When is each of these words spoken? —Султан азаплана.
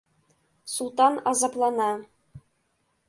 —Султан 0.75 1.13
азаплана. 1.29 1.91